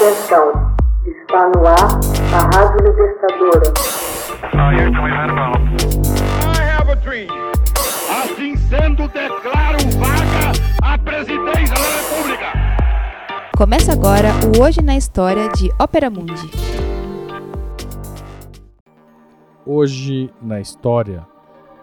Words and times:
Atenção, 0.00 0.48
está 1.04 1.50
no 1.50 1.60
ar 1.66 2.00
a 2.32 2.40
Rádio 2.56 2.80
Libertadora. 2.86 3.68
Assim 8.08 8.56
sendo, 8.56 9.06
declaro 9.08 9.76
vaga 9.98 10.52
a 10.82 10.96
presidência 10.96 11.74
da 11.74 11.82
República. 11.98 12.46
Começa 13.54 13.92
agora 13.92 14.30
o 14.56 14.62
Hoje 14.62 14.80
na 14.80 14.96
História 14.96 15.50
de 15.50 15.70
Ópera 15.78 16.08
Mundi. 16.08 16.50
Hoje 19.66 20.32
na 20.40 20.62
História, 20.62 21.26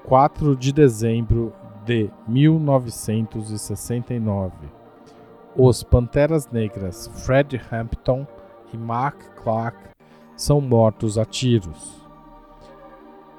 4 0.05 0.55
de 0.55 0.73
dezembro 0.73 1.53
de 1.85 2.09
1969. 2.27 4.76
Os 5.59 5.81
Panteras 5.81 6.47
Negras 6.51 7.07
Fred 7.25 7.59
Hampton 7.71 8.27
e 8.71 8.77
Mark 8.77 9.17
Clark 9.41 9.75
são 10.35 10.61
mortos 10.61 11.17
a 11.17 11.25
tiros. 11.25 12.05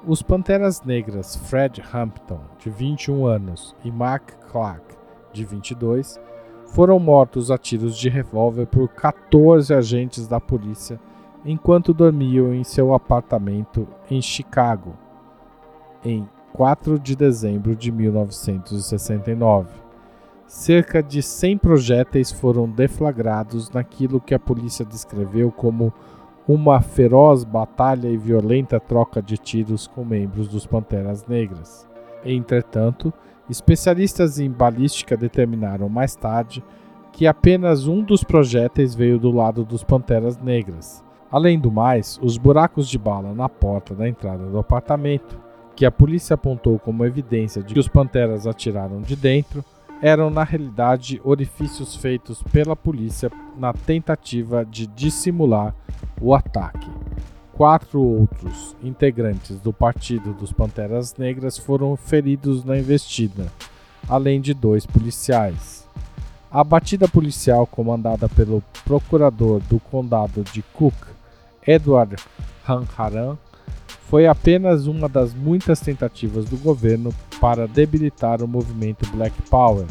Os 0.05 0.21
Panteras 0.21 0.81
Negras 0.81 1.37
Fred 1.37 1.81
Hampton, 1.93 2.41
de 2.57 2.69
21 2.69 3.25
anos, 3.25 3.73
e 3.85 3.89
Mark 3.91 4.33
Clark, 4.51 4.97
de 5.31 5.45
22, 5.45 6.19
foram 6.65 6.99
mortos 6.99 7.49
a 7.49 7.57
tiros 7.57 7.97
de 7.97 8.09
revólver 8.09 8.65
por 8.65 8.89
14 8.89 9.73
agentes 9.73 10.27
da 10.27 10.41
polícia 10.41 10.99
enquanto 11.45 11.93
dormiam 11.93 12.53
em 12.53 12.65
seu 12.65 12.93
apartamento 12.93 13.87
em 14.11 14.21
Chicago, 14.21 14.93
em 16.03 16.27
4 16.51 16.99
de 16.99 17.15
dezembro 17.15 17.77
de 17.77 17.93
1969. 17.93 19.88
Cerca 20.49 21.03
de 21.03 21.21
100 21.21 21.59
projéteis 21.59 22.31
foram 22.31 22.67
deflagrados 22.67 23.69
naquilo 23.69 24.19
que 24.19 24.33
a 24.33 24.39
polícia 24.39 24.83
descreveu 24.83 25.51
como 25.51 25.93
uma 26.47 26.81
feroz 26.81 27.43
batalha 27.43 28.07
e 28.07 28.17
violenta 28.17 28.79
troca 28.79 29.21
de 29.21 29.37
tiros 29.37 29.85
com 29.85 30.03
membros 30.03 30.47
dos 30.47 30.65
Panteras 30.65 31.23
Negras. 31.27 31.87
Entretanto, 32.25 33.13
especialistas 33.47 34.39
em 34.39 34.49
balística 34.49 35.15
determinaram 35.15 35.87
mais 35.87 36.15
tarde 36.15 36.63
que 37.13 37.27
apenas 37.27 37.85
um 37.85 38.01
dos 38.01 38.23
projéteis 38.23 38.95
veio 38.95 39.19
do 39.19 39.29
lado 39.29 39.63
dos 39.63 39.83
Panteras 39.83 40.35
Negras. 40.39 41.05
Além 41.31 41.59
do 41.59 41.71
mais, 41.71 42.19
os 42.23 42.39
buracos 42.39 42.89
de 42.89 42.97
bala 42.97 43.35
na 43.35 43.47
porta 43.47 43.93
da 43.93 44.09
entrada 44.09 44.45
do 44.47 44.57
apartamento 44.57 45.39
que 45.75 45.85
a 45.85 45.91
polícia 45.91 46.33
apontou 46.33 46.79
como 46.79 47.05
evidência 47.05 47.61
de 47.61 47.75
que 47.75 47.79
os 47.79 47.87
panteras 47.87 48.47
atiraram 48.47 48.99
de 48.99 49.15
dentro 49.15 49.63
eram 50.01 50.29
na 50.29 50.43
realidade 50.43 51.19
orifícios 51.23 51.95
feitos 51.95 52.41
pela 52.51 52.75
polícia 52.75 53.31
na 53.57 53.73
tentativa 53.73 54.65
de 54.65 54.87
dissimular 54.87 55.75
o 56.21 56.33
ataque. 56.33 56.89
Quatro 57.53 58.01
outros 58.01 58.75
integrantes 58.81 59.59
do 59.59 59.73
Partido 59.73 60.33
dos 60.33 60.53
Panteras 60.53 61.15
Negras 61.17 61.57
foram 61.57 61.97
feridos 61.97 62.63
na 62.63 62.77
investida, 62.77 63.51
além 64.07 64.39
de 64.39 64.53
dois 64.53 64.85
policiais. 64.85 65.85
A 66.49 66.63
batida 66.63 67.07
policial 67.07 67.67
comandada 67.67 68.29
pelo 68.29 68.63
procurador 68.85 69.59
do 69.69 69.79
condado 69.79 70.43
de 70.53 70.61
Cook, 70.73 70.95
Edward 71.67 72.15
Hanharan, 72.65 73.37
foi 74.09 74.25
apenas 74.25 74.87
uma 74.87 75.07
das 75.07 75.35
muitas 75.35 75.79
tentativas 75.79 76.45
do 76.45 76.57
governo 76.57 77.13
para 77.39 77.67
debilitar 77.67 78.41
o 78.41 78.47
movimento 78.47 79.07
Black 79.11 79.39
Power. 79.43 79.85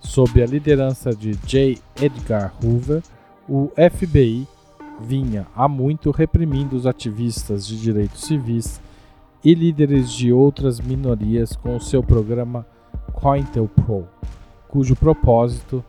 Sob 0.00 0.42
a 0.42 0.46
liderança 0.46 1.14
de 1.14 1.36
J. 1.46 1.78
Edgar 2.00 2.54
Hoover, 2.64 3.02
o 3.46 3.70
FBI 3.76 4.48
vinha 4.98 5.46
há 5.54 5.68
muito 5.68 6.10
reprimindo 6.10 6.74
os 6.74 6.86
ativistas 6.86 7.66
de 7.66 7.78
direitos 7.78 8.22
civis 8.22 8.80
e 9.44 9.54
líderes 9.54 10.10
de 10.10 10.32
outras 10.32 10.80
minorias 10.80 11.54
com 11.54 11.76
o 11.76 11.80
seu 11.80 12.02
programa 12.02 12.66
COINTELPRO, 13.12 14.08
cujo 14.68 14.96
propósito, 14.96 15.84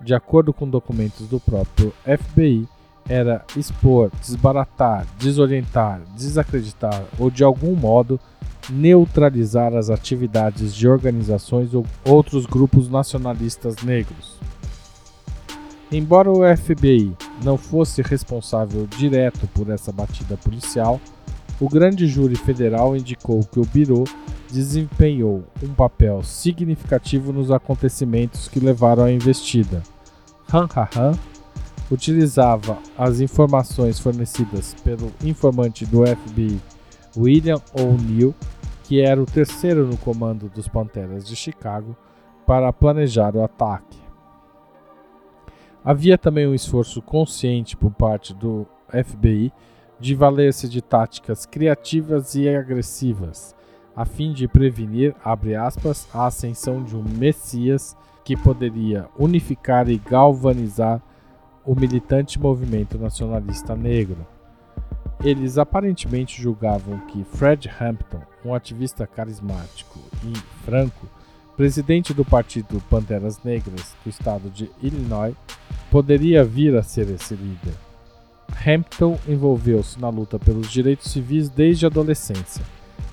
de 0.00 0.14
acordo 0.14 0.52
com 0.52 0.68
documentos 0.68 1.26
do 1.26 1.40
próprio 1.40 1.92
FBI, 2.04 2.68
era 3.08 3.44
expor, 3.56 4.10
desbaratar, 4.20 5.06
desorientar, 5.18 6.00
desacreditar 6.16 7.04
ou 7.18 7.30
de 7.30 7.44
algum 7.44 7.74
modo 7.74 8.18
neutralizar 8.68 9.74
as 9.74 9.90
atividades 9.90 10.74
de 10.74 10.88
organizações 10.88 11.72
ou 11.72 11.86
outros 12.04 12.46
grupos 12.46 12.88
nacionalistas 12.88 13.76
negros. 13.82 14.36
Embora 15.90 16.30
o 16.30 16.56
FBI 16.56 17.12
não 17.44 17.56
fosse 17.56 18.02
responsável 18.02 18.88
direto 18.98 19.46
por 19.54 19.70
essa 19.70 19.92
batida 19.92 20.36
policial, 20.36 21.00
o 21.60 21.68
grande 21.68 22.08
júri 22.08 22.34
federal 22.34 22.96
indicou 22.96 23.40
que 23.44 23.60
o 23.60 23.64
Biro 23.64 24.04
desempenhou 24.50 25.44
um 25.62 25.72
papel 25.72 26.22
significativo 26.22 27.32
nos 27.32 27.50
acontecimentos 27.50 28.48
que 28.48 28.60
levaram 28.60 29.04
à 29.04 29.12
investida. 29.12 29.82
Han 30.52 30.68
Han 30.76 30.88
Han 30.96 31.35
utilizava 31.90 32.78
as 32.96 33.20
informações 33.20 33.98
fornecidas 33.98 34.74
pelo 34.82 35.12
informante 35.22 35.86
do 35.86 36.04
FBI 36.06 36.60
William 37.16 37.60
O'Neill, 37.72 38.34
que 38.84 39.00
era 39.00 39.20
o 39.20 39.26
terceiro 39.26 39.86
no 39.86 39.96
comando 39.96 40.48
dos 40.48 40.68
Panteras 40.68 41.26
de 41.26 41.34
Chicago, 41.34 41.96
para 42.46 42.72
planejar 42.72 43.34
o 43.34 43.42
ataque. 43.42 43.98
Havia 45.84 46.18
também 46.18 46.46
um 46.46 46.54
esforço 46.54 47.00
consciente 47.00 47.76
por 47.76 47.92
parte 47.92 48.34
do 48.34 48.66
FBI 48.90 49.52
de 49.98 50.14
valer-se 50.14 50.68
de 50.68 50.82
táticas 50.82 51.46
criativas 51.46 52.34
e 52.34 52.48
agressivas, 52.48 53.54
a 53.94 54.04
fim 54.04 54.32
de 54.32 54.46
prevenir, 54.46 55.14
aspas, 55.58 56.06
a 56.12 56.26
ascensão 56.26 56.82
de 56.82 56.94
um 56.94 57.02
Messias 57.02 57.96
que 58.24 58.36
poderia 58.36 59.08
unificar 59.18 59.88
e 59.88 59.96
galvanizar 59.96 61.00
o 61.66 61.74
militante 61.74 62.38
movimento 62.38 62.96
nacionalista 62.96 63.74
negro. 63.74 64.24
Eles 65.24 65.58
aparentemente 65.58 66.40
julgavam 66.40 66.98
que 67.08 67.24
Fred 67.24 67.68
Hampton, 67.80 68.20
um 68.44 68.54
ativista 68.54 69.06
carismático 69.06 69.98
e 70.24 70.36
franco, 70.64 71.08
presidente 71.56 72.14
do 72.14 72.24
partido 72.24 72.82
Panteras 72.88 73.42
Negras 73.42 73.96
do 74.04 74.10
estado 74.10 74.48
de 74.50 74.70
Illinois, 74.80 75.34
poderia 75.90 76.44
vir 76.44 76.76
a 76.76 76.82
ser 76.82 77.08
esse 77.10 77.34
líder. 77.34 77.74
Hampton 78.64 79.18
envolveu-se 79.26 79.98
na 80.00 80.08
luta 80.08 80.38
pelos 80.38 80.70
direitos 80.70 81.10
civis 81.10 81.48
desde 81.48 81.86
a 81.86 81.88
adolescência. 81.88 82.64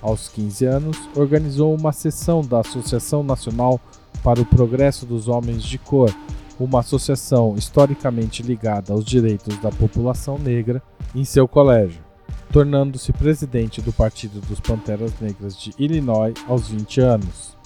Aos 0.02 0.28
15 0.28 0.66
anos, 0.66 0.97
organizou 1.16 1.74
uma 1.74 1.94
sessão 1.94 2.41
da 2.41 2.59
Associação 2.59 3.24
Nacional 3.24 3.80
para 4.22 4.41
o 4.41 4.46
Progresso 4.46 5.06
dos 5.06 5.28
Homens 5.28 5.64
de 5.64 5.78
Cor, 5.78 6.14
uma 6.63 6.79
associação 6.79 7.56
historicamente 7.57 8.41
ligada 8.41 8.94
aos 8.94 9.03
direitos 9.03 9.57
da 9.57 9.69
população 9.69 10.38
negra, 10.38 10.81
em 11.13 11.25
seu 11.25 11.47
colégio, 11.47 12.01
tornando-se 12.51 13.12
presidente 13.12 13.81
do 13.81 13.91
Partido 13.91 14.40
dos 14.47 14.59
Panteras 14.59 15.13
Negras 15.19 15.57
de 15.57 15.72
Illinois 15.78 16.34
aos 16.47 16.69
20 16.69 17.02
anos. 17.02 17.57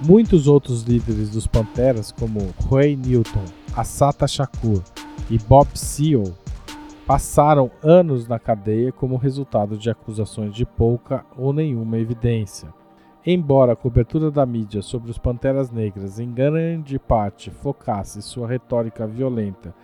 Muitos 0.00 0.46
outros 0.46 0.82
líderes 0.82 1.30
dos 1.30 1.46
Panteras, 1.46 2.12
como 2.12 2.54
Ray 2.70 2.94
Newton, 2.94 3.44
Assata 3.74 4.28
Shakur 4.28 4.82
e 5.28 5.36
Bob 5.38 5.68
Seale, 5.74 6.32
passaram 7.04 7.70
anos 7.82 8.28
na 8.28 8.38
cadeia 8.38 8.92
como 8.92 9.16
resultado 9.16 9.76
de 9.76 9.90
acusações 9.90 10.54
de 10.54 10.64
pouca 10.64 11.24
ou 11.36 11.52
nenhuma 11.52 11.98
evidência. 11.98 12.68
Embora 13.26 13.72
a 13.72 13.76
cobertura 13.76 14.30
da 14.30 14.46
mídia 14.46 14.80
sobre 14.80 15.10
os 15.10 15.18
Panteras 15.18 15.70
Negras 15.70 16.18
em 16.20 16.32
grande 16.32 16.98
parte 16.98 17.50
focasse 17.50 18.22
sua 18.22 18.46
retórica 18.46 19.06
violenta 19.06 19.74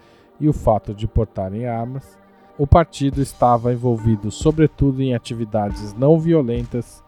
e 0.40 0.48
o 0.48 0.52
fato 0.52 0.94
de 0.94 1.06
portarem 1.06 1.66
armas, 1.66 2.16
o 2.56 2.66
partido 2.66 3.20
estava 3.20 3.72
envolvido 3.72 4.30
sobretudo 4.30 5.02
em 5.02 5.14
atividades 5.14 5.92
não 5.94 6.18
violentas 6.18 7.02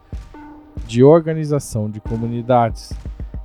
de 0.85 1.03
organização 1.03 1.89
de 1.89 2.01
comunidades. 2.01 2.91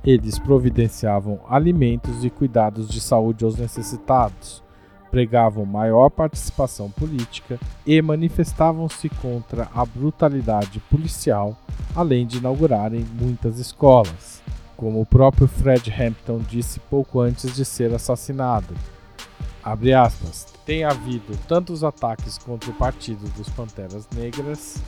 Eles 0.03 0.37
providenciavam 0.37 1.39
alimentos 1.47 2.25
e 2.25 2.29
cuidados 2.29 2.89
de 2.89 2.99
saúde 2.99 3.45
aos 3.45 3.57
necessitados, 3.57 4.61
pregavam 5.09 5.65
maior 5.65 6.09
participação 6.09 6.91
política 6.91 7.57
e 7.85 8.01
manifestavam-se 8.01 9.07
contra 9.07 9.69
a 9.73 9.85
brutalidade 9.85 10.81
policial, 10.91 11.55
além 11.95 12.25
de 12.25 12.37
inaugurarem 12.37 13.05
muitas 13.19 13.59
escolas, 13.59 14.41
como 14.75 14.99
o 15.01 15.05
próprio 15.05 15.47
Fred 15.47 15.91
Hampton 15.91 16.39
disse 16.39 16.79
pouco 16.79 17.19
antes 17.19 17.55
de 17.55 17.63
ser 17.63 17.93
assassinado. 17.93 18.73
Aspas, 19.63 20.45
tem 20.65 20.83
havido 20.83 21.37
tantos 21.47 21.83
ataques 21.83 22.37
contra 22.37 22.69
o 22.69 22.73
Partido 22.73 23.29
dos 23.37 23.47
Panteras 23.49 24.07
Negras 24.13 24.81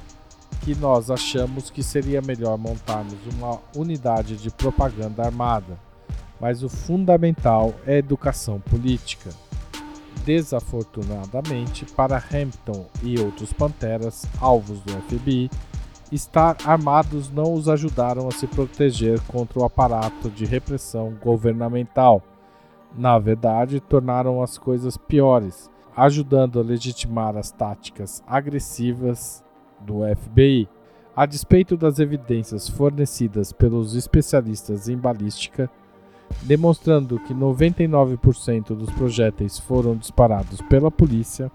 que 0.62 0.76
nós 0.76 1.12
achamos 1.12 1.70
que 1.70 1.84
seria 1.84 2.22
melhor 2.22 2.58
montarmos 2.58 3.20
uma 3.34 3.60
unidade 3.76 4.36
de 4.36 4.50
propaganda 4.50 5.24
armada, 5.24 5.78
mas 6.42 6.64
o 6.64 6.70
fundamental 6.70 7.74
é 7.86 7.94
a 7.94 7.98
educação 8.00 8.60
política. 8.60 9.30
Desafortunadamente 10.26 11.86
para 11.86 12.18
Hampton 12.18 12.88
e 13.04 13.20
outros 13.20 13.54
panteras, 13.54 14.26
alvos 14.40 14.80
do 14.82 14.92
FBI, 15.04 15.52
estar 16.12 16.58
armados 16.66 17.32
não 17.32 17.54
os 17.54 17.68
ajudaram 17.68 18.28
a 18.28 18.32
se 18.32 18.48
proteger 18.48 19.20
contra 19.22 19.60
o 19.60 19.64
aparato 19.64 20.30
de 20.30 20.46
repressão 20.46 21.14
governamental. 21.22 22.22
Na 22.98 23.20
verdade, 23.20 23.80
tornaram 23.80 24.42
as 24.42 24.58
coisas 24.58 24.98
piores, 24.98 25.70
ajudando 25.96 26.60
a 26.60 26.64
legitimar 26.64 27.36
as 27.36 27.52
táticas 27.52 28.24
agressivas 28.26 29.44
do 29.82 30.02
FBI. 30.16 30.68
A 31.16 31.26
despeito 31.26 31.78
das 31.78 32.00
evidências 32.00 32.68
fornecidas 32.68 33.52
pelos 33.52 33.96
especialistas 33.96 34.90
em 34.90 34.98
balística, 34.98 35.70
demonstrando 36.42 37.20
que 37.20 37.34
99% 37.34 38.76
dos 38.76 38.90
projéteis 38.92 39.58
foram 39.58 39.96
disparados 39.96 40.62
pela 40.64 40.92
polícia, 40.92 41.52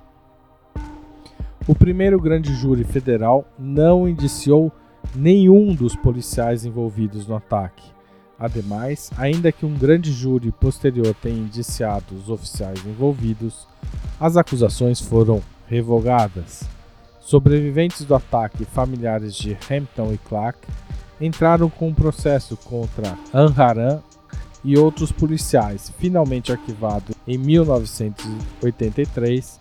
o 1.71 1.75
primeiro 1.75 2.21
grande 2.21 2.53
júri 2.53 2.83
federal 2.83 3.47
não 3.57 4.09
indiciou 4.09 4.73
nenhum 5.15 5.73
dos 5.73 5.95
policiais 5.95 6.67
envolvidos 6.67 7.29
no 7.29 7.37
ataque. 7.37 7.93
Ademais, 8.37 9.09
ainda 9.17 9.53
que 9.53 9.65
um 9.65 9.73
grande 9.73 10.13
júri 10.13 10.51
posterior 10.51 11.15
tenha 11.23 11.39
indiciado 11.39 12.17
os 12.17 12.29
oficiais 12.29 12.85
envolvidos, 12.85 13.69
as 14.19 14.37
acusações 14.37 15.01
foram 15.01 15.41
revogadas. 15.69 16.65
Sobreviventes 17.21 18.05
do 18.05 18.17
ataque, 18.17 18.65
familiares 18.65 19.37
de 19.37 19.57
Hampton 19.71 20.13
e 20.13 20.19
Clark, 20.19 20.59
entraram 21.21 21.71
com 21.71 21.91
um 21.91 21.95
processo 21.95 22.57
contra 22.57 23.17
Anharan 23.33 24.01
e 24.65 24.77
outros 24.77 25.13
policiais, 25.13 25.93
finalmente 26.01 26.51
arquivado 26.51 27.15
em 27.29 27.39
1983, 27.39 29.61